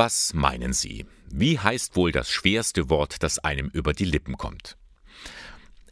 [0.00, 1.06] Was meinen Sie?
[1.28, 4.76] Wie heißt wohl das schwerste Wort, das einem über die Lippen kommt?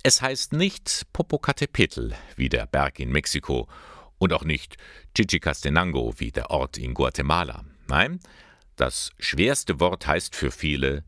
[0.05, 3.69] Es heißt nicht Popocatépetl wie der Berg in Mexiko
[4.19, 4.77] und auch nicht
[5.17, 7.65] Chichicastenango wie der Ort in Guatemala.
[7.89, 8.21] Nein,
[8.77, 11.03] das schwerste Wort heißt für viele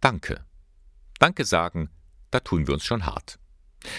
[0.00, 0.42] Danke.
[1.18, 1.90] Danke sagen,
[2.30, 3.38] da tun wir uns schon hart.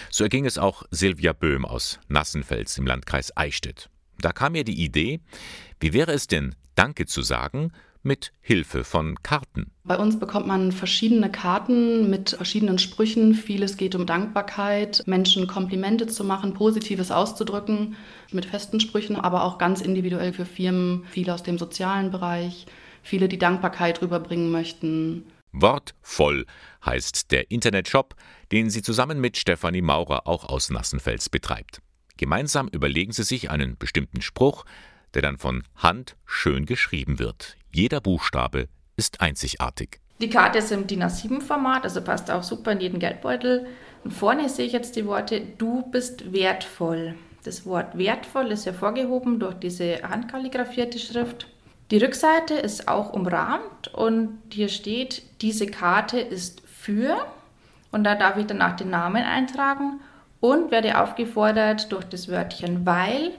[0.09, 3.91] So erging es auch Silvia Böhm aus Nassenfels im Landkreis Eichstätt.
[4.18, 5.20] Da kam mir die Idee,
[5.79, 7.73] wie wäre es denn, Danke zu sagen,
[8.04, 9.71] mit Hilfe von Karten.
[9.84, 13.34] Bei uns bekommt man verschiedene Karten mit verschiedenen Sprüchen.
[13.34, 17.95] Vieles geht um Dankbarkeit, Menschen Komplimente zu machen, Positives auszudrücken
[18.31, 22.66] mit festen Sprüchen, aber auch ganz individuell für Firmen, viele aus dem sozialen Bereich,
[23.04, 25.26] viele, die Dankbarkeit rüberbringen möchten.
[25.52, 26.45] Wortvoll
[26.85, 28.16] heißt der Internetshop,
[28.52, 31.81] den sie zusammen mit Stefanie Maurer auch aus Nassenfels betreibt.
[32.18, 34.66] Gemeinsam überlegen sie sich einen bestimmten Spruch,
[35.13, 37.55] der dann von Hand schön geschrieben wird.
[37.72, 39.99] Jeder Buchstabe ist einzigartig.
[40.22, 43.68] Die Karte ist im DIN A7-Format, also passt auch super in jeden Geldbeutel.
[44.04, 47.15] Und vorne sehe ich jetzt die Worte Du bist wertvoll.
[47.43, 51.48] Das Wort wertvoll ist hervorgehoben durch diese handkalligrafierte Schrift.
[51.91, 57.26] Die Rückseite ist auch umrahmt und hier steht, diese Karte ist für
[57.91, 59.99] und da darf ich danach den Namen eintragen
[60.40, 63.32] und werde aufgefordert, durch das Wörtchen weil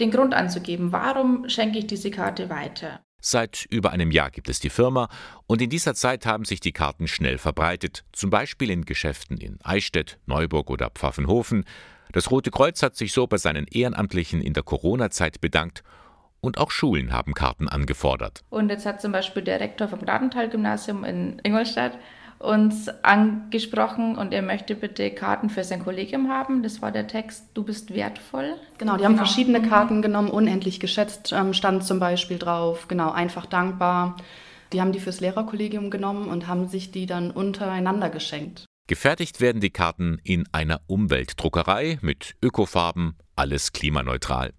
[0.00, 3.00] den Grund anzugeben, warum schenke ich diese Karte weiter.
[3.20, 5.08] Seit über einem Jahr gibt es die Firma
[5.46, 9.58] und in dieser Zeit haben sich die Karten schnell verbreitet, zum Beispiel in Geschäften in
[9.64, 11.64] Eichstätt, Neuburg oder Pfaffenhofen.
[12.12, 15.82] Das Rote Kreuz hat sich so bei seinen Ehrenamtlichen in der Corona-Zeit bedankt
[16.40, 18.44] und auch Schulen haben Karten angefordert.
[18.50, 21.98] Und jetzt hat zum Beispiel der Rektor vom Gnadental-Gymnasium in Ingolstadt
[22.38, 26.62] uns angesprochen und er möchte bitte Karten für sein Kollegium haben.
[26.62, 28.54] Das war der Text, du bist wertvoll.
[28.78, 29.24] Genau, die haben genau.
[29.24, 29.68] verschiedene mhm.
[29.68, 34.16] Karten genommen, unendlich geschätzt ähm, stand zum Beispiel drauf, genau, einfach dankbar.
[34.72, 38.64] Die haben die fürs Lehrerkollegium genommen und haben sich die dann untereinander geschenkt.
[38.88, 44.52] Gefertigt werden die Karten in einer Umweltdruckerei mit Ökofarben, alles klimaneutral.